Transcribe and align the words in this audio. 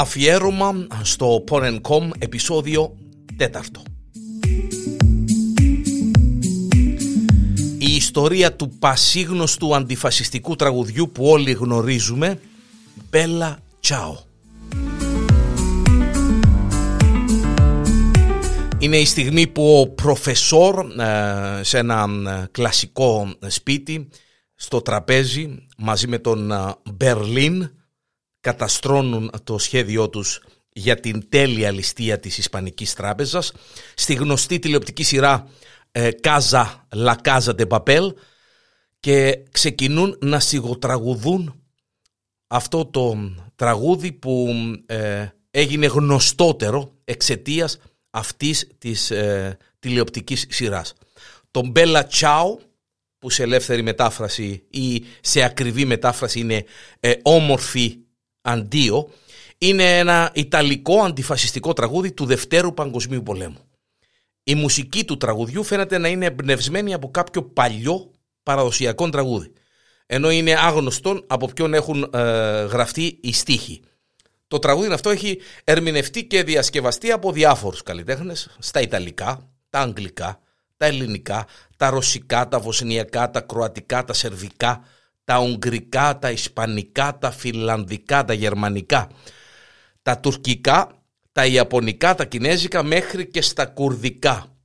Αφιέρωμα 0.00 0.86
στο 1.02 1.44
Porencom 1.50 2.10
επεισόδιο 2.18 2.96
τέταρτο. 3.36 3.82
Η 7.78 7.94
ιστορία 7.94 8.56
του 8.56 8.68
πασίγνωστου 8.78 9.74
αντιφασιστικού 9.74 10.56
τραγουδιού 10.56 11.10
που 11.12 11.24
όλοι 11.24 11.52
γνωρίζουμε 11.52 12.40
Μπέλα 13.10 13.58
Τσάο. 13.80 14.18
Είναι 18.78 18.96
η 18.96 19.04
στιγμή 19.04 19.46
που 19.46 19.80
ο 19.80 19.88
προφεσόρ 19.88 20.86
ε, 21.00 21.62
σε 21.62 21.78
ένα 21.78 22.06
ε, 22.26 22.46
κλασικό 22.50 23.34
σπίτι 23.46 24.08
στο 24.54 24.80
τραπέζι 24.80 25.66
μαζί 25.78 26.06
με 26.06 26.18
τον 26.18 26.52
ε, 26.52 26.74
Μπερλίν 26.94 27.70
καταστρώνουν 28.40 29.30
το 29.44 29.58
σχέδιό 29.58 30.08
τους 30.08 30.42
για 30.72 31.00
την 31.00 31.28
τέλεια 31.28 31.70
ληστεία 31.70 32.20
της 32.20 32.38
Ισπανικής 32.38 32.94
Τράπεζας 32.94 33.52
στη 33.94 34.14
γνωστή 34.14 34.58
τηλεοπτική 34.58 35.02
σειρά 35.02 35.48
Κάζα 36.20 36.86
Λα 36.92 37.14
Κάζα 37.14 37.54
de 37.58 37.66
Papel 37.68 38.12
και 39.00 39.42
ξεκινούν 39.50 40.16
να 40.20 40.40
σιγοτραγουδούν 40.40 41.62
αυτό 42.46 42.86
το 42.86 43.34
τραγούδι 43.54 44.12
που 44.12 44.48
έγινε 45.50 45.86
γνωστότερο 45.86 46.92
εξαιτίας 47.04 47.78
αυτής 48.10 48.68
της 48.78 49.10
ε, 49.10 49.56
τηλεοπτικής 49.78 50.46
σειράς. 50.48 50.94
Το 51.50 51.66
Μπέλα 51.66 52.06
Τσάου 52.06 52.60
που 53.18 53.30
σε 53.30 53.42
ελεύθερη 53.42 53.82
μετάφραση 53.82 54.66
ή 54.70 55.04
σε 55.20 55.42
ακριβή 55.42 55.84
μετάφραση 55.84 56.40
είναι 56.40 56.64
ε, 57.00 57.12
όμορφη 57.22 57.98
αντίο 58.40 59.08
είναι 59.58 59.98
ένα 59.98 60.30
ιταλικό 60.34 61.00
αντιφασιστικό 61.02 61.72
τραγούδι 61.72 62.12
του 62.12 62.24
Δευτέρου 62.24 62.74
Παγκοσμίου 62.74 63.22
Πολέμου. 63.22 63.68
Η 64.42 64.54
μουσική 64.54 65.04
του 65.04 65.16
τραγουδιού 65.16 65.64
φαίνεται 65.64 65.98
να 65.98 66.08
είναι 66.08 66.26
εμπνευσμένη 66.26 66.94
από 66.94 67.10
κάποιο 67.10 67.42
παλιό 67.42 68.10
παραδοσιακό 68.42 69.08
τραγούδι 69.08 69.52
ενώ 70.12 70.30
είναι 70.30 70.54
άγνωστον 70.58 71.24
από 71.26 71.46
ποιον 71.46 71.74
έχουν 71.74 72.10
ε, 72.14 72.18
γραφτεί 72.64 73.18
οι 73.22 73.32
στίχοι. 73.32 73.82
Το 74.48 74.58
τραγούδι 74.58 74.92
αυτό 74.92 75.10
έχει 75.10 75.40
ερμηνευτεί 75.64 76.24
και 76.24 76.42
διασκευαστεί 76.42 77.10
από 77.10 77.32
διάφορους 77.32 77.82
καλλιτέχνες 77.82 78.56
στα 78.58 78.80
Ιταλικά, 78.80 79.48
τα 79.70 79.80
Αγγλικά, 79.80 80.40
τα 80.76 80.86
Ελληνικά, 80.86 81.46
τα 81.76 81.90
Ρωσικά, 81.90 82.48
τα 82.48 82.60
Βοσνιακά, 82.60 83.30
τα 83.30 83.40
Κροατικά, 83.40 84.04
τα 84.04 84.12
Σερβικά, 84.12 84.84
τα 85.30 85.38
Ουγγρικά, 85.38 86.18
τα 86.18 86.30
Ισπανικά, 86.30 87.18
τα 87.18 87.30
Φιλανδικά, 87.30 88.24
τα 88.24 88.32
Γερμανικά, 88.32 89.10
τα 90.02 90.18
Τουρκικά, 90.18 91.02
τα 91.32 91.46
Ιαπωνικά, 91.46 92.14
τα 92.14 92.24
Κινέζικα 92.24 92.82
μέχρι 92.82 93.26
και 93.26 93.42
στα 93.42 93.66
Κουρδικά. 93.66 94.56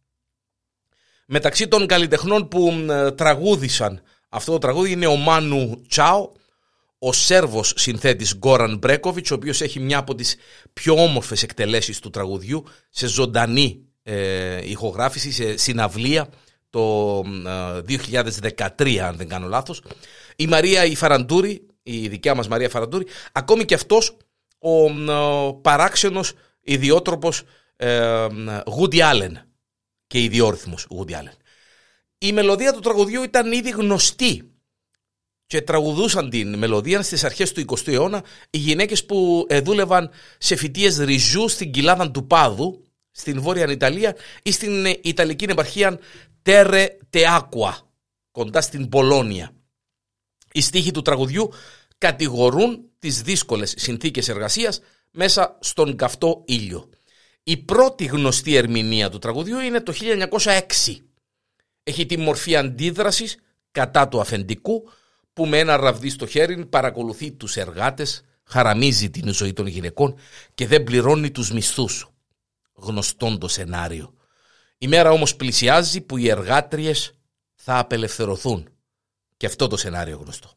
Μεταξύ 1.26 1.68
των 1.68 1.88
καλλιτεχνών 1.88 2.48
που 2.48 2.74
τραγούδησαν 3.16 4.02
αυτό 4.30 4.52
το 4.52 4.58
τραγούδι 4.58 4.92
είναι 4.92 5.08
ο 5.08 5.16
Μάνου 5.16 5.82
Τσάο, 5.88 6.32
ο 7.00 7.14
Σέρβος 7.14 7.74
συνθέτης 7.76 8.36
Γκόραν 8.38 8.78
Μπρέκοβιτς, 8.78 9.32
ο 9.32 9.36
οποίος 9.36 9.62
έχει 9.62 9.80
μια 9.80 9.98
από 9.98 10.16
τις 10.16 10.36
πιο 10.74 11.04
όμορφες 11.04 11.44
εκτελέσεις 11.44 12.00
του 12.00 12.10
τραγουδιού 12.10 12.64
σε 12.90 13.08
ζωντανή 13.08 13.86
ε, 14.04 14.70
ηχογράφηση, 14.70 15.32
σε 15.32 15.58
συναυλία 15.58 16.30
το 16.76 17.24
2013 17.88 18.98
αν 18.98 19.16
δεν 19.16 19.28
κάνω 19.28 19.48
λάθος. 19.48 19.82
Η 20.36 20.48
Μαρία 20.48 20.86
η 20.86 20.96
Φαραντούρη, 20.96 21.68
η 21.84 22.08
δικιά 22.08 22.36
μας 22.36 22.48
Μαρία 22.48 22.70
Φαραντούρη, 22.70 23.06
ακόμη 23.32 23.66
και 23.66 23.74
αυτός 23.74 24.18
ο, 24.60 24.84
ο 25.14 25.54
παράξενος 25.54 26.34
ιδιότροπος 26.62 27.44
ε, 27.76 28.28
Γούντι 28.68 29.02
Άλεν 29.02 29.42
και 30.08 30.24
ιδιόρυθμος 30.24 30.88
Γούντι 30.90 31.14
Άλεν. 31.14 31.34
Η 32.18 32.32
μελωδία 32.32 32.74
του 32.74 32.80
τραγουδιού 32.80 33.24
ήταν 33.24 33.52
ήδη 33.52 33.70
γνωστή 33.70 34.52
και 35.48 35.62
τραγουδούσαν 35.62 36.30
την 36.30 36.58
μελωδία 36.58 37.02
στις 37.02 37.24
αρχές 37.24 37.52
του 37.52 37.66
20ου 37.68 37.88
αιώνα 37.88 38.24
οι 38.50 38.58
γυναίκες 38.58 39.06
που 39.06 39.46
ε, 39.50 39.60
δούλευαν 39.60 40.10
σε 40.38 40.56
φοιτίες 40.56 40.98
ριζού 40.98 41.48
στην 41.48 41.72
κοιλάδα 41.72 42.12
του 42.12 42.28
Πάδου 42.28 42.86
στην 43.12 43.42
Βόρεια 43.42 43.72
Ιταλία 43.72 44.16
ή 44.44 44.52
στην 44.52 44.86
ε, 44.86 45.00
Ιταλική 45.02 45.46
επαρχία 45.50 46.00
Τέρε 46.46 46.98
Τεάκουα 47.10 47.78
κοντά 48.32 48.62
στην 48.62 48.90
Πολόνια. 48.90 49.52
Οι 50.52 50.62
στίχοι 50.62 50.92
του 50.92 51.02
τραγουδιού 51.02 51.52
κατηγορούν 51.98 52.90
τις 53.00 53.22
δύσκολες 53.22 53.74
συνθήκες 53.78 54.30
εργασίας 54.30 54.80
μέσα 55.12 55.58
στον 55.62 55.96
καυτό 55.96 56.44
ήλιο. 56.48 56.90
Η 57.44 57.58
πρώτη 57.58 58.06
γνωστή 58.06 58.56
ερμηνεία 58.56 59.10
του 59.10 59.18
τραγουδιού 59.18 59.60
είναι 59.60 59.82
το 59.82 59.94
1906. 60.40 60.62
Έχει 61.84 62.06
τη 62.06 62.18
μορφή 62.18 62.56
αντίδρασης 62.56 63.38
κατά 63.72 64.08
του 64.08 64.20
αφεντικού 64.20 64.90
που 65.34 65.46
με 65.46 65.60
ένα 65.60 65.76
ραβδί 65.76 66.10
στο 66.10 66.26
χέρι 66.26 66.66
παρακολουθεί 66.66 67.32
τους 67.32 67.56
εργάτες, 67.56 68.24
χαραμίζει 68.44 69.10
την 69.10 69.34
ζωή 69.34 69.54
των 69.54 69.68
γυναικών 69.68 70.18
και 70.54 70.68
δεν 70.68 70.84
πληρώνει 70.84 71.32
τους 71.32 71.52
μισθούς. 71.52 72.10
Γνωστόν 72.74 73.40
το 73.40 73.48
σενάριο. 73.48 74.14
Η 74.78 74.88
μέρα 74.88 75.12
όμως 75.12 75.36
πλησιάζει 75.36 76.02
που 76.02 76.18
οι 76.18 76.30
εργάτριες 76.30 77.12
θα 77.56 77.78
απελευθερωθούν. 77.80 78.70
Και 79.38 79.46
αυτό 79.46 79.68
το 79.68 79.78
σενάριο 79.78 80.18
γνωστό. 80.18 80.50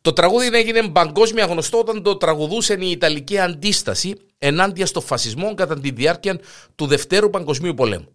Το 0.00 0.12
τραγούδι 0.12 0.56
έγινε 0.56 0.88
παγκόσμια 0.88 1.44
γνωστό 1.44 1.78
όταν 1.78 2.02
το 2.02 2.16
τραγουδούσε 2.16 2.76
η 2.80 2.90
Ιταλική 2.90 3.38
αντίσταση 3.38 4.14
ενάντια 4.38 4.86
στο 4.86 5.00
φασισμό 5.00 5.54
κατά 5.54 5.80
τη 5.80 5.90
διάρκεια 5.90 6.40
του 6.74 6.86
Δευτέρου 6.86 7.30
Παγκοσμίου 7.30 7.74
Πολέμου. 7.74 8.12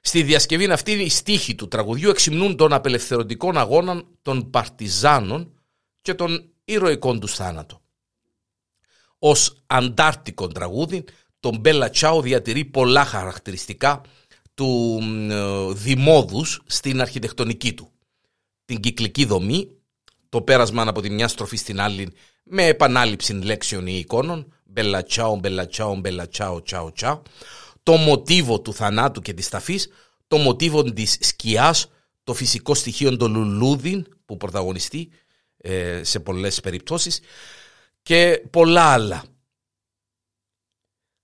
Στη 0.00 0.22
διασκευή 0.22 0.70
αυτή 0.70 0.92
οι 0.92 1.08
στίχοι 1.08 1.54
του 1.54 1.68
τραγουδιού 1.68 2.10
εξυμνούν 2.10 2.56
των 2.56 2.72
απελευθερωτικών 2.72 3.58
αγώνων 3.58 4.06
των 4.22 4.50
παρτιζάνων 4.50 5.52
και 6.02 6.14
των 6.14 6.52
ηρωικών 6.64 7.20
τους 7.20 7.34
θάνατο. 7.34 7.80
Ως 9.18 9.62
αντάρτικο 9.66 10.46
τραγούδι, 10.46 11.04
τον 11.40 11.58
Μπέλα 11.58 11.90
Τσάου 11.90 12.20
διατηρεί 12.20 12.64
πολλά 12.64 13.04
χαρακτηριστικά 13.04 14.00
του 14.58 14.98
ε, 15.30 15.72
δημόδους 15.72 16.62
στην 16.66 17.00
αρχιτεκτονική 17.00 17.72
του. 17.72 17.90
Την 18.64 18.80
κυκλική 18.80 19.24
δομή, 19.24 19.68
το 20.28 20.42
πέρασμα 20.42 20.82
από 20.82 21.00
τη 21.00 21.10
μια 21.10 21.28
στροφή 21.28 21.56
στην 21.56 21.80
άλλη 21.80 22.12
με 22.42 22.66
επανάληψη 22.66 23.32
λέξεων 23.32 23.86
ή 23.86 23.98
εικόνων, 23.98 24.52
Μπέλα 24.64 25.02
Τσάου, 25.02 25.36
Μπέλα 25.36 25.66
Τσάου, 25.66 25.96
Μπέλα 25.96 26.28
Τσάου, 26.28 26.62
Τσάου, 26.62 26.92
Τσάου, 26.92 27.22
το 27.82 27.92
μοτίβο 27.96 28.60
του 28.60 28.74
θανάτου 28.74 29.20
και 29.20 29.32
της 29.32 29.48
ταφής, 29.48 29.88
το 30.26 30.36
μοτίβο 30.36 30.82
της 30.82 31.16
σκιάς, 31.20 31.90
το 32.24 32.34
φυσικό 32.34 32.74
στοιχείο 32.74 33.16
των 33.16 33.34
λουλούδιν 33.34 34.06
που 34.24 34.36
πρωταγωνιστεί 34.36 35.10
ε, 35.56 36.00
σε 36.04 36.20
πολλές 36.20 36.60
περιπτώσεις 36.60 37.20
και 38.02 38.42
πολλά 38.50 38.82
άλλα. 38.82 39.24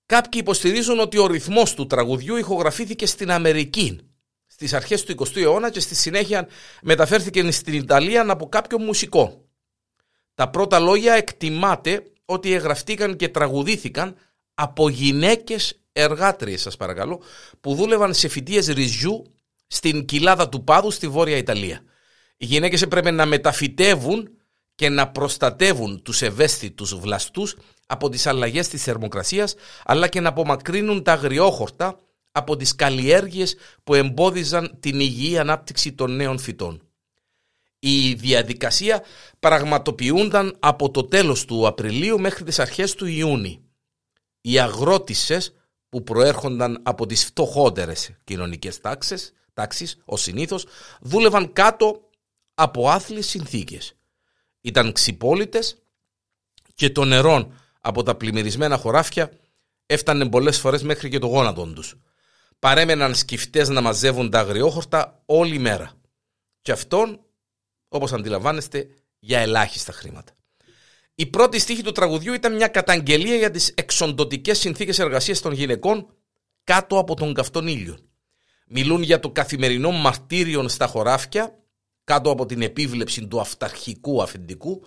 Κάποιοι 0.05 0.41
υποστηρίζουν 0.43 0.99
ότι 0.99 1.17
ο 1.17 1.27
ρυθμός 1.27 1.73
του 1.73 1.87
τραγουδιού 1.87 2.35
ηχογραφήθηκε 2.35 3.05
στην 3.05 3.31
Αμερική 3.31 3.99
στις 4.45 4.73
αρχές 4.73 5.03
του 5.03 5.15
20ου 5.17 5.37
αιώνα 5.37 5.69
και 5.69 5.79
στη 5.79 5.95
συνέχεια 5.95 6.47
μεταφέρθηκε 6.81 7.51
στην 7.51 7.73
Ιταλία 7.73 8.25
από 8.29 8.49
κάποιο 8.49 8.79
μουσικό. 8.79 9.45
Τα 10.33 10.49
πρώτα 10.49 10.79
λόγια 10.79 11.13
εκτιμάται 11.13 12.03
ότι 12.25 12.53
εγγραφτήκαν 12.53 13.15
και 13.15 13.29
τραγουδήθηκαν 13.29 14.15
από 14.53 14.89
γυναίκες 14.89 15.79
εργάτριες 15.91 16.61
σας 16.61 16.77
παρακαλώ 16.77 17.21
που 17.61 17.75
δούλευαν 17.75 18.13
σε 18.13 18.27
φοιτίες 18.27 18.67
ριζιού 18.67 19.33
στην 19.67 20.05
κοιλάδα 20.05 20.49
του 20.49 20.63
Πάδου 20.63 20.91
στη 20.91 21.07
Βόρεια 21.07 21.37
Ιταλία. 21.37 21.81
Οι 22.37 22.45
γυναίκες 22.45 22.81
έπρεπε 22.81 23.11
να 23.11 23.25
μεταφυτεύουν 23.25 24.34
και 24.75 24.89
να 24.89 25.11
προστατεύουν 25.11 26.01
τους 26.01 26.21
ευαίσθητους 26.21 26.99
βλαστούς 26.99 27.55
από 27.87 28.09
τις 28.09 28.27
αλλαγές 28.27 28.67
της 28.67 28.83
θερμοκρασίας 28.83 29.55
αλλά 29.85 30.07
και 30.07 30.19
να 30.19 30.29
απομακρύνουν 30.29 31.03
τα 31.03 31.11
αγριόχορτα 31.11 31.99
από 32.31 32.55
τις 32.55 32.75
καλλιέργειες 32.75 33.55
που 33.83 33.93
εμπόδιζαν 33.93 34.77
την 34.79 34.99
υγιή 34.99 35.37
ανάπτυξη 35.37 35.93
των 35.93 36.15
νέων 36.15 36.39
φυτών. 36.39 36.81
Η 37.79 38.13
διαδικασία 38.13 39.03
πραγματοποιούνταν 39.39 40.57
από 40.59 40.91
το 40.91 41.03
τέλος 41.03 41.45
του 41.45 41.67
Απριλίου 41.67 42.19
μέχρι 42.19 42.43
τις 42.43 42.59
αρχές 42.59 42.93
του 42.95 43.05
Ιούνιου. 43.05 43.69
Οι 44.41 44.59
αγρότησες 44.59 45.53
που 45.89 46.03
προέρχονταν 46.03 46.79
από 46.83 47.05
τις 47.05 47.25
φτωχότερες 47.25 48.11
κοινωνικές 48.23 48.79
τάξεις, 48.79 49.33
τάξεις 49.53 50.01
ως 50.05 50.21
συνήθως, 50.21 50.65
δούλευαν 51.01 51.53
κάτω 51.53 52.09
από 52.53 52.89
άθλιες 52.89 53.27
συνθήκες. 53.27 53.95
Ήταν 54.65 54.91
ξυπόλυτες 54.91 55.77
και 56.73 56.89
το 56.89 57.05
νερό 57.05 57.51
από 57.81 58.03
τα 58.03 58.15
πλημμυρισμένα 58.15 58.77
χωράφια 58.77 59.31
έφτανε 59.85 60.29
πολλές 60.29 60.59
φορές 60.59 60.83
μέχρι 60.83 61.09
και 61.09 61.19
το 61.19 61.27
γόνατο 61.27 61.65
τους. 61.65 61.95
Παρέμεναν 62.59 63.15
σκυφτές 63.15 63.69
να 63.69 63.81
μαζεύουν 63.81 64.29
τα 64.29 64.39
αγριόχορτα 64.39 65.21
όλη 65.25 65.57
μέρα. 65.59 65.91
Και 66.61 66.71
αυτόν, 66.71 67.19
όπως 67.87 68.13
αντιλαμβάνεστε, 68.13 68.87
για 69.19 69.39
ελάχιστα 69.39 69.91
χρήματα. 69.91 70.33
Η 71.15 71.25
πρώτη 71.25 71.59
στίχη 71.59 71.83
του 71.83 71.91
τραγουδιού 71.91 72.33
ήταν 72.33 72.55
μια 72.55 72.67
καταγγελία 72.67 73.35
για 73.35 73.51
τις 73.51 73.71
εξοντοτικές 73.75 74.59
συνθήκες 74.59 74.99
εργασίας 74.99 75.41
των 75.41 75.53
γυναικών 75.53 76.07
κάτω 76.63 76.97
από 76.97 77.15
τον 77.15 77.33
καυτόν 77.33 77.67
ήλιο. 77.67 77.97
Μιλούν 78.67 79.01
για 79.01 79.19
το 79.19 79.31
καθημερινό 79.31 79.91
μαρτύριο 79.91 80.67
στα 80.67 80.87
χωράφια 80.87 81.59
κάτω 82.05 82.29
από 82.29 82.45
την 82.45 82.61
επίβλεψη 82.61 83.27
του 83.27 83.39
αυταρχικού 83.39 84.21
αφεντικού 84.21 84.85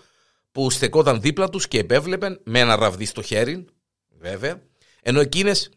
που 0.52 0.70
στεκόταν 0.70 1.20
δίπλα 1.20 1.48
τους 1.48 1.68
και 1.68 1.78
επέβλεπαν 1.78 2.40
με 2.44 2.58
ένα 2.58 2.76
ραβδί 2.76 3.04
στο 3.04 3.22
χέρι, 3.22 3.64
βέβαια, 4.08 4.62
ενώ 5.02 5.20
εκείνες 5.20 5.70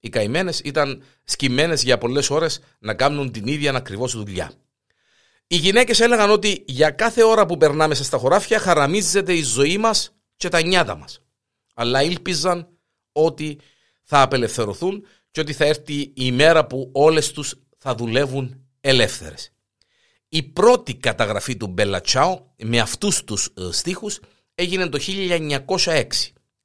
οι 0.00 0.08
καημένες 0.08 0.60
ήταν 0.60 1.02
σκυμμένες 1.24 1.82
για 1.82 1.98
πολλές 1.98 2.30
ώρες 2.30 2.60
να 2.78 2.94
κάνουν 2.94 3.32
την 3.32 3.46
ίδια 3.46 3.74
ακριβώ 3.74 4.06
δουλειά. 4.06 4.52
Οι 5.46 5.56
γυναίκες 5.56 6.00
έλεγαν 6.00 6.30
ότι 6.30 6.64
για 6.66 6.90
κάθε 6.90 7.24
ώρα 7.24 7.46
που 7.46 7.56
περνάμε 7.56 7.86
μέσα 7.86 8.04
στα 8.04 8.18
χωράφια 8.18 8.58
χαραμίζεται 8.58 9.34
η 9.34 9.42
ζωή 9.42 9.78
μας 9.78 10.14
και 10.36 10.48
τα 10.48 10.62
νιάτα 10.62 10.96
μας. 10.96 11.22
Αλλά 11.74 12.02
ήλπιζαν 12.02 12.68
ότι 13.12 13.58
θα 14.02 14.22
απελευθερωθούν 14.22 15.06
και 15.30 15.40
ότι 15.40 15.52
θα 15.52 15.64
έρθει 15.64 15.94
η 15.94 16.12
ημέρα 16.14 16.66
που 16.66 16.90
όλες 16.92 17.32
τους 17.32 17.54
θα 17.78 17.94
δουλεύουν 17.94 18.66
ελεύθερες. 18.80 19.52
Η 20.32 20.42
πρώτη 20.42 20.94
καταγραφή 20.94 21.56
του 21.56 21.66
Μπέλα 21.66 22.00
Τσάο 22.00 22.42
με 22.62 22.78
αυτούς 22.78 23.24
τους 23.24 23.46
ε, 23.46 23.68
στίχους 23.72 24.20
έγινε 24.54 24.88
το 24.88 24.98
1906 25.66 26.04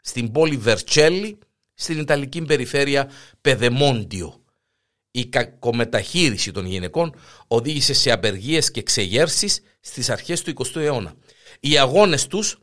στην 0.02 0.32
πόλη 0.32 0.58
Βερτσέλη 0.58 1.40
στην 1.74 2.00
Ιταλική 2.00 2.42
περιφέρεια 2.42 3.10
Πεδεμόντιο. 3.42 4.44
Η 5.12 5.26
κακομεταχείριση 5.26 6.52
των 6.52 6.66
γυναικών 6.66 7.16
οδήγησε 7.48 7.94
σε 7.94 8.12
απεργίες 8.12 8.72
και 8.72 8.82
ξεγέρσεις 8.82 9.62
στις 9.80 10.10
αρχές 10.10 10.42
του 10.42 10.54
20ου 10.56 10.76
αιώνα. 10.76 11.14
Οι 11.60 11.78
αγώνες 11.78 12.28
τους 12.28 12.60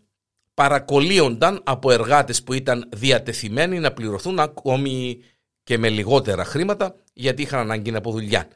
παρακολύονταν 0.54 1.62
από 1.64 1.90
εργάτες 1.92 2.42
που 2.42 2.52
ήταν 2.52 2.88
διατεθειμένοι 2.92 3.78
να 3.78 3.92
πληρωθούν 3.92 4.38
ακόμη 4.38 5.18
και 5.62 5.78
με 5.78 5.88
λιγότερα 5.88 6.44
χρήματα 6.44 6.94
γιατί 7.12 7.42
είχαν 7.42 7.60
ανάγκη 7.60 7.94
από 7.94 8.10
δουλειά. 8.10 8.48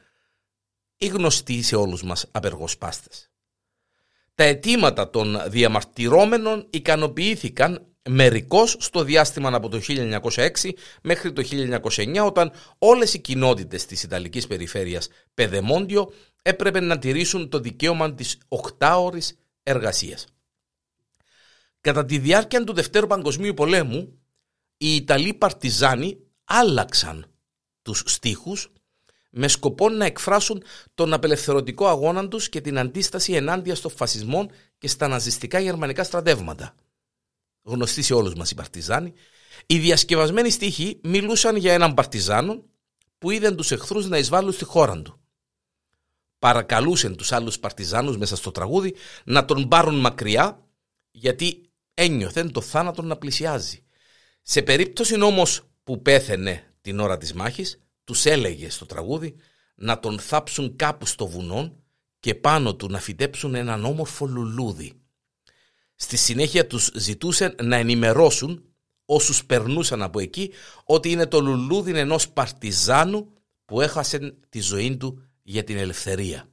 Ή 0.97 1.07
γνωστοί 1.07 1.61
σε 1.61 1.75
όλους 1.75 2.03
μας 2.03 2.25
απεργοσπάστες. 2.31 3.29
Τα 4.35 4.43
αιτήματα 4.43 5.09
των 5.09 5.41
διαμαρτυρόμενων 5.47 6.67
ικανοποιήθηκαν 6.69 7.87
μερικώς 8.09 8.75
στο 8.79 9.03
διάστημα 9.03 9.49
από 9.53 9.69
το 9.69 9.79
1906 9.87 10.49
μέχρι 11.01 11.33
το 11.33 11.41
1909 11.41 12.25
όταν 12.25 12.51
όλες 12.77 13.13
οι 13.13 13.19
κοινότητες 13.19 13.85
της 13.85 14.03
Ιταλικής 14.03 14.47
περιφέρειας 14.47 15.07
Πεδεμόντιο 15.33 16.11
έπρεπε 16.41 16.79
να 16.79 16.99
τηρήσουν 16.99 17.49
το 17.49 17.59
δικαίωμα 17.59 18.13
της 18.13 18.37
οκτάωρης 18.47 19.39
εργασίας. 19.63 20.25
Κατά 21.81 22.05
τη 22.05 22.17
διάρκεια 22.17 22.63
του 22.63 22.73
Δευτέρου 22.73 23.07
Παγκοσμίου 23.07 23.53
Πολέμου 23.53 24.19
οι 24.77 24.95
Ιταλοί 24.95 25.33
παρτιζάνοι 25.33 26.17
άλλαξαν 26.43 27.31
τους 27.81 28.03
στίχους 28.05 28.71
με 29.29 29.47
σκοπό 29.47 29.89
να 29.89 30.05
εκφράσουν 30.05 30.63
τον 30.93 31.13
απελευθερωτικό 31.13 31.87
αγώνα 31.87 32.27
τους 32.27 32.49
και 32.49 32.61
την 32.61 32.79
αντίσταση 32.79 33.33
ενάντια 33.33 33.75
στο 33.75 33.89
φασισμό 33.89 34.49
και 34.77 34.87
στα 34.87 35.07
ναζιστικά 35.07 35.59
γερμανικά 35.59 36.03
στρατεύματα 36.03 36.75
γνωστοί 37.67 38.01
σε 38.01 38.13
όλους 38.13 38.33
μας 38.33 38.51
οι 38.51 38.55
παρτιζάνοι, 38.55 39.13
οι 39.65 39.79
διασκευασμένοι 39.79 40.49
στίχοι 40.49 40.99
μιλούσαν 41.03 41.55
για 41.55 41.73
έναν 41.73 41.93
παρτιζάνο 41.93 42.63
που 43.17 43.31
είδαν 43.31 43.55
τους 43.55 43.71
εχθρούς 43.71 44.07
να 44.07 44.17
εισβάλλουν 44.17 44.51
στη 44.51 44.63
χώρα 44.63 45.01
του. 45.01 45.19
Παρακαλούσαν 46.39 47.15
τους 47.15 47.31
άλλους 47.31 47.59
παρτιζάνους 47.59 48.17
μέσα 48.17 48.35
στο 48.35 48.51
τραγούδι 48.51 48.95
να 49.23 49.45
τον 49.45 49.67
πάρουν 49.67 49.99
μακριά 49.99 50.65
γιατί 51.11 51.69
ένιωθεν 51.93 52.51
το 52.51 52.61
θάνατο 52.61 53.01
να 53.01 53.17
πλησιάζει. 53.17 53.83
Σε 54.41 54.61
περίπτωση 54.61 55.21
όμως 55.21 55.61
που 55.83 56.01
πέθαινε 56.01 56.73
την 56.81 56.99
ώρα 56.99 57.17
της 57.17 57.33
μάχης, 57.33 57.79
τους 58.07 58.25
έλεγε 58.25 58.69
στο 58.69 58.85
τραγούδι 58.85 59.35
να 59.75 59.99
τον 59.99 60.19
θάψουν 60.19 60.75
κάπου 60.75 61.05
στο 61.05 61.27
βουνό 61.27 61.83
και 62.19 62.35
πάνω 62.35 62.75
του 62.75 62.87
να 62.87 62.99
φυτέψουν 62.99 63.55
έναν 63.55 63.85
όμορφο 63.85 64.25
λουλούδι. 64.25 64.93
Στη 65.95 66.17
συνέχεια 66.17 66.67
τους 66.67 66.91
ζητούσε 66.95 67.55
να 67.61 67.75
ενημερώσουν 67.75 68.63
όσους 69.05 69.45
περνούσαν 69.45 70.01
από 70.01 70.19
εκεί 70.19 70.51
ότι 70.83 71.11
είναι 71.11 71.25
το 71.25 71.39
λουλούδι 71.39 71.99
ενός 71.99 72.29
παρτιζάνου 72.29 73.33
που 73.65 73.81
έχασε 73.81 74.37
τη 74.49 74.59
ζωή 74.59 74.97
του 74.97 75.27
για 75.43 75.63
την 75.63 75.77
ελευθερία. 75.77 76.49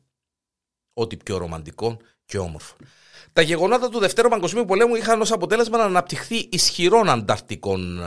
Ό,τι 0.93 1.17
πιο 1.17 1.37
ρομαντικό 1.37 1.97
και 2.25 2.39
όμορφο. 2.39 2.77
Τα 3.33 3.43
γεγονότα 3.43 3.89
του 3.89 3.99
Δευτέρου 3.99 4.29
Παγκοσμίου 4.29 4.65
Πολέμου 4.65 4.95
είχαν 4.95 5.21
ως 5.21 5.33
αποτέλεσμα 5.33 5.79
να 5.79 5.85
αναπτυχθεί 5.85 6.37
ισχυρών 6.37 7.09
ανταρτικών, 7.09 8.01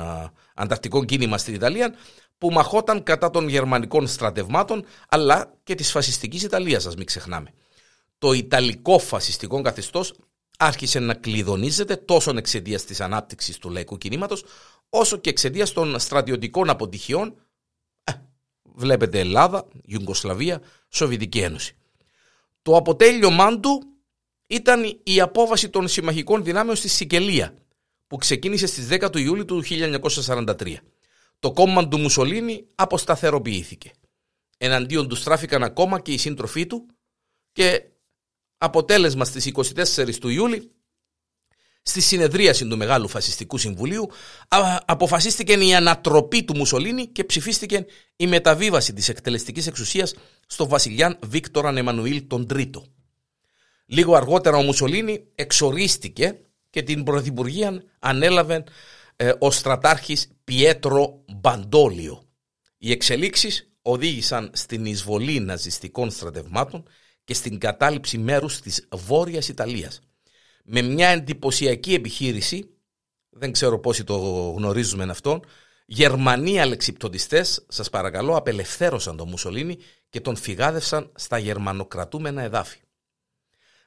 ανταρτικών 0.57 1.06
κίνημα 1.06 1.38
στην 1.38 1.54
Ιταλία 1.54 1.95
που 2.38 2.51
μαχόταν 2.51 3.04
κατά 3.04 3.30
των 3.30 3.48
γερμανικών 3.48 4.07
στρατευμάτων 4.07 4.86
αλλά 5.09 5.54
και 5.63 5.75
της 5.75 5.92
φασιστικής 5.92 6.44
Ιταλίας, 6.44 6.83
σας 6.83 6.95
μην 6.95 7.06
ξεχνάμε. 7.06 7.54
Το 8.18 8.31
Ιταλικό 8.31 9.00
φασιστικό 9.00 9.62
καθεστώς 9.62 10.13
άρχισε 10.57 11.00
να 11.00 11.13
κλειδονίζεται 11.13 11.95
τόσο 11.95 12.33
εξαιτίας 12.38 12.83
της 12.83 13.01
ανάπτυξης 13.01 13.57
του 13.57 13.69
λαϊκού 13.69 13.98
κινήματος, 13.98 14.44
όσο 14.89 15.18
και 15.18 15.30
εξαιτίας 15.30 15.71
των 15.71 16.00
στρατιωτικών 16.00 16.69
αποτυχιών. 16.69 17.36
Ε, 18.03 18.12
βλέπετε 18.63 19.19
Ελλάδα, 19.19 19.68
Ιουγκοσλαβία, 19.86 20.62
Σοβιετική 20.89 21.39
Ένωση. 21.39 21.75
Το 22.62 22.75
αποτέλειωμά 22.75 23.60
του 23.60 23.83
ήταν 24.48 25.00
η 25.03 25.21
απόβαση 25.21 25.69
των 25.69 25.88
συμμαχικών 25.88 26.44
δυνάμεων 26.44 26.75
στη 26.75 26.88
Σικελία, 26.88 27.53
που 28.07 28.18
ξεκίνησε 28.18 28.68
στις 28.68 28.88
10 28.92 29.12
του 29.12 29.18
Ιούλη 29.18 29.45
του 29.45 29.63
1943. 29.63 30.75
Το 31.39 31.51
κόμμα 31.51 31.88
του 31.88 31.98
Μουσολίνη 31.98 32.68
αποσταθεροποιήθηκε. 32.75 33.92
Εναντίον 34.57 35.07
του 35.07 35.15
στράφηκαν 35.15 35.63
ακόμα 35.63 36.00
και 36.00 36.12
οι 36.12 36.18
σύντροφοί 36.18 36.68
του 36.68 36.86
και 37.51 37.83
αποτέλεσμα 38.57 39.25
στις 39.25 39.51
24 39.54 40.15
του 40.15 40.30
Ιούλη 40.30 40.71
στη 41.81 42.01
συνεδρίαση 42.01 42.68
του 42.68 42.77
Μεγάλου 42.77 43.07
Φασιστικού 43.07 43.57
Συμβουλίου 43.57 44.10
αποφασίστηκε 44.86 45.53
η 45.53 45.75
ανατροπή 45.75 46.44
του 46.44 46.56
Μουσολίνη 46.56 47.07
και 47.07 47.24
ψηφίστηκε 47.24 47.86
η 48.15 48.27
μεταβίβαση 48.27 48.94
της 48.94 49.10
εκτελεστικής 49.10 49.68
εξουσίας 49.68 50.13
στο 50.48 50.68
βασιλιάν 50.68 51.19
Βίκτοραν 51.25 51.77
Εμμανουήλ 51.77 52.27
τον 52.27 52.48
Τρίτο. 52.48 52.86
Λίγο 53.86 54.15
αργότερα 54.15 54.57
ο 54.57 54.62
Μουσολίνη 54.62 55.27
εξορίστηκε 55.36 56.39
και 56.69 56.81
την 56.83 57.03
πρωθυπουργία 57.03 57.83
ανέλαβε 58.00 58.63
ε, 59.15 59.31
ο 59.39 59.51
στρατάρχης 59.51 60.27
Πιέτρο 60.43 61.24
Μπαντόλιο. 61.36 62.24
Οι 62.77 62.91
εξελίξεις 62.91 63.71
οδήγησαν 63.81 64.51
στην 64.53 64.86
εισβολή 64.86 65.39
ναζιστικών 65.39 66.12
στρατευμάτων 66.12 66.83
και 67.24 67.33
στην 67.33 67.59
κατάληψη 67.59 68.17
μέρους 68.17 68.59
της 68.59 68.88
Βόρειας 68.91 69.47
Ιταλίας. 69.47 70.00
Με 70.63 70.81
μια 70.81 71.07
εντυπωσιακή 71.07 71.93
επιχείρηση, 71.93 72.69
δεν 73.29 73.51
ξέρω 73.51 73.79
πόσοι 73.79 74.03
το 74.03 74.17
γνωρίζουμε 74.57 75.03
αυτό, 75.03 75.39
Γερμανοί 75.86 76.59
αλεξιπτοντιστές, 76.59 77.65
σας 77.67 77.89
παρακαλώ, 77.89 78.36
απελευθέρωσαν 78.36 79.17
τον 79.17 79.29
Μουσολίνη 79.29 79.77
και 80.09 80.21
τον 80.21 80.36
φυγάδευσαν 80.36 81.12
στα 81.15 81.38
γερμανοκρατούμενα 81.38 82.41
εδάφη. 82.41 82.79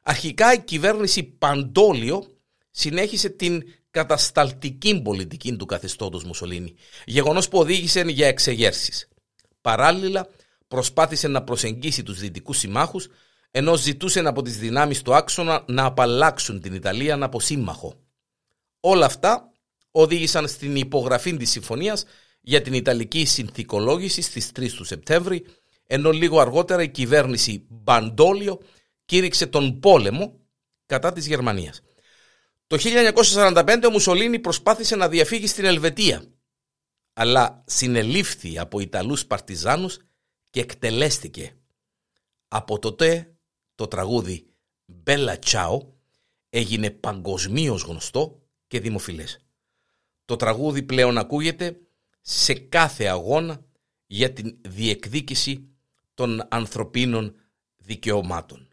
Αρχικά 0.02 0.52
η 0.52 0.60
κυβέρνηση 0.60 1.22
Παντόλιο 1.22 2.39
συνέχισε 2.70 3.28
την 3.28 3.62
κατασταλτική 3.90 5.02
πολιτική 5.02 5.56
του 5.56 5.66
καθεστώτος 5.66 6.24
Μουσολίνη, 6.24 6.74
γεγονός 7.04 7.48
που 7.48 7.58
οδήγησε 7.58 8.00
για 8.00 8.26
εξεγέρσεις. 8.26 9.08
Παράλληλα, 9.60 10.28
προσπάθησε 10.68 11.28
να 11.28 11.42
προσεγγίσει 11.42 12.02
τους 12.02 12.18
δυτικούς 12.18 12.58
συμμάχους 12.58 13.08
ενώ 13.50 13.76
ζητούσε 13.76 14.20
από 14.20 14.42
τις 14.42 14.58
δυνάμεις 14.58 15.02
του 15.02 15.14
άξονα 15.14 15.64
να 15.68 15.84
απαλλάξουν 15.84 16.60
την 16.60 16.74
Ιταλία 16.74 17.18
από 17.20 17.40
σύμμαχο. 17.40 17.94
Όλα 18.80 19.06
αυτά 19.06 19.52
οδήγησαν 19.90 20.48
στην 20.48 20.76
υπογραφή 20.76 21.36
της 21.36 21.50
συμφωνίας 21.50 22.04
για 22.40 22.62
την 22.62 22.72
Ιταλική 22.72 23.24
συνθηκολόγηση 23.24 24.22
στις 24.22 24.50
3 24.52 24.72
του 24.76 24.84
Σεπτέμβρη, 24.84 25.44
ενώ 25.86 26.10
λίγο 26.10 26.40
αργότερα 26.40 26.82
η 26.82 26.88
κυβέρνηση 26.88 27.66
Μπαντόλιο 27.68 28.60
κήρυξε 29.04 29.46
τον 29.46 29.80
πόλεμο 29.80 30.40
κατά 30.86 31.12
της 31.12 31.26
Γερμανίας. 31.26 31.82
Το 32.70 32.76
1945 32.80 33.82
ο 33.86 33.90
Μουσολίνη 33.90 34.38
προσπάθησε 34.38 34.96
να 34.96 35.08
διαφύγει 35.08 35.46
στην 35.46 35.64
Ελβετία, 35.64 36.24
αλλά 37.12 37.64
συνελήφθη 37.66 38.58
από 38.58 38.80
Ιταλούς 38.80 39.26
παρτιζάνους 39.26 39.98
και 40.50 40.60
εκτελέστηκε. 40.60 41.56
Από 42.48 42.78
τότε 42.78 43.34
το 43.74 43.86
τραγούδι 43.88 44.46
Bella 45.04 45.36
Ciao 45.46 45.78
έγινε 46.50 46.90
παγκοσμίως 46.90 47.82
γνωστό 47.82 48.42
και 48.66 48.80
δημοφιλές. 48.80 49.44
Το 50.24 50.36
τραγούδι 50.36 50.82
πλέον 50.82 51.18
ακούγεται 51.18 51.80
σε 52.20 52.54
κάθε 52.54 53.06
αγώνα 53.06 53.64
για 54.06 54.32
την 54.32 54.58
διεκδίκηση 54.60 55.68
των 56.14 56.46
ανθρωπίνων 56.48 57.34
δικαιωμάτων. 57.76 58.68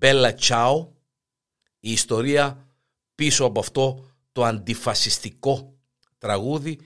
Bella 0.00 0.34
Ciao, 0.38 0.88
η 1.84 1.92
ιστορία 1.92 2.66
πίσω 3.14 3.44
από 3.44 3.60
αυτό 3.60 4.10
το 4.32 4.44
αντιφασιστικό 4.44 5.78
τραγούδι 6.18 6.78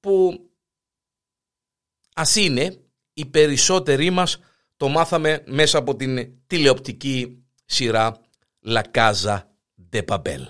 που 0.00 0.32
ας 2.14 2.36
είναι 2.36 2.80
οι 3.12 3.26
περισσότεροι 3.26 4.10
μας 4.10 4.38
το 4.76 4.88
μάθαμε 4.88 5.42
μέσα 5.46 5.78
από 5.78 5.96
την 5.96 6.32
τηλεοπτική 6.46 7.44
σειρά 7.64 8.20
La 8.64 8.82
Casa 8.92 9.38
de 9.92 10.02
Papel. 10.04 10.42